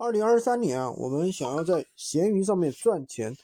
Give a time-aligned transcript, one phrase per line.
[0.00, 3.36] 二零二三年啊，我们想要在闲鱼上面赚钱，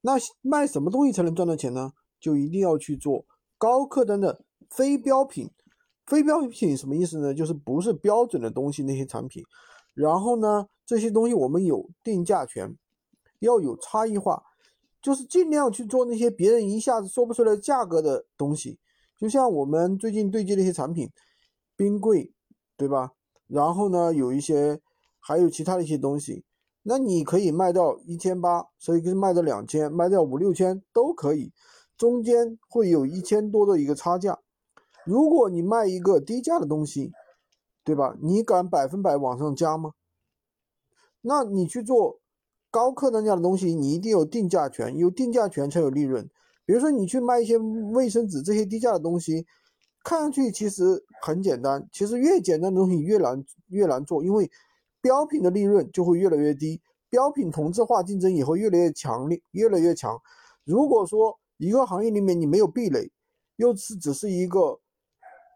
[0.00, 1.90] 那卖什么东西才能赚到钱呢？
[2.20, 3.26] 就一定要去做
[3.58, 4.40] 高客单的
[4.70, 5.50] 非标品。
[6.06, 7.34] 非标品什么意思呢？
[7.34, 9.42] 就是不是标准的东西那些产品。
[9.92, 12.76] 然后呢，这些东西我们有定价权，
[13.40, 14.40] 要有差异化，
[15.02, 18.78] 就是尽量去做那些别人一下子说不出来价格的东西。
[19.18, 21.10] 就像我们最近对接的一些产品，
[21.76, 22.32] 冰柜，
[22.76, 23.14] 对吧？
[23.48, 24.80] 然后呢，有一些。
[25.20, 26.44] 还有其他的一些东西，
[26.82, 31.52] 那你可以卖到一千八，所以可以卖到两千，卖到五六千都可以，
[31.98, 34.38] 中间会有一千多的一个差价。
[35.04, 37.12] 如果你卖一个低价的东西，
[37.84, 38.16] 对吧？
[38.22, 39.92] 你敢百分百往上加吗？
[41.20, 42.20] 那你去做
[42.70, 46.30] 高客单价的东西，你一定有定价权，有定价权才有利润。
[46.64, 49.46] 比如说你去卖一些卫生纸这些低价的东西，
[50.04, 54.50] 看上去其实很简单，其实越简单的东西越难越难做，因为。
[55.00, 60.20] 标品的利润就会越来越低，标品同质化竞争也会越来越强烈，越来越强。
[60.64, 63.10] 如果说一个行业里面你没有壁垒，
[63.56, 64.80] 又是只是一个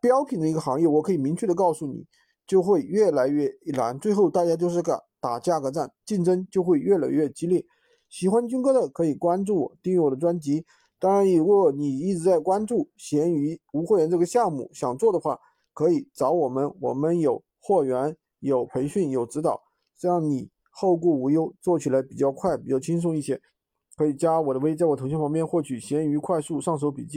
[0.00, 2.06] 标品的一个行业，我可以明确的告诉你，
[2.46, 3.98] 就会越来越难。
[3.98, 7.64] 最后大家就是个打价格战，竞争就会越来越激烈。
[8.08, 10.64] 喜欢军哥的可以关注我，订阅我的专辑。
[10.98, 15.38] 当然，如果你一直在关注闲鱼无货源这个项目，想做的话，
[15.72, 18.16] 可以找我们，我们有货源。
[18.42, 19.62] 有培训有指导，
[19.96, 23.40] 这样你后顾无忧，做起来比较快，比较轻松一些。
[23.96, 27.10] 可以加我的微，在我头像旁边获取闲鱼快速上手笔记。